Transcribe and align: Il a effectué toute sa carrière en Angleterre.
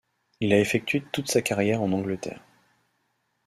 Il 0.39 0.51
a 0.51 0.59
effectué 0.59 1.03
toute 1.13 1.29
sa 1.29 1.43
carrière 1.43 1.83
en 1.83 1.91
Angleterre. 1.91 2.41